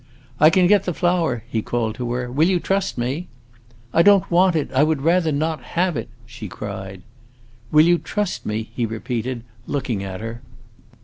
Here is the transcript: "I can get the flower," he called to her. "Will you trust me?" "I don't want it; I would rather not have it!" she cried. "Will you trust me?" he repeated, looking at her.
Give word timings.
"I 0.39 0.49
can 0.49 0.65
get 0.65 0.85
the 0.85 0.95
flower," 0.95 1.43
he 1.47 1.61
called 1.61 1.93
to 1.93 2.11
her. 2.13 2.31
"Will 2.31 2.47
you 2.49 2.59
trust 2.59 2.97
me?" 2.97 3.27
"I 3.93 4.01
don't 4.01 4.31
want 4.31 4.55
it; 4.55 4.71
I 4.73 4.81
would 4.81 5.03
rather 5.03 5.31
not 5.31 5.61
have 5.77 5.95
it!" 5.95 6.09
she 6.25 6.47
cried. 6.47 7.03
"Will 7.71 7.85
you 7.85 7.99
trust 7.99 8.43
me?" 8.43 8.71
he 8.75 8.87
repeated, 8.87 9.43
looking 9.67 10.03
at 10.03 10.19
her. 10.19 10.41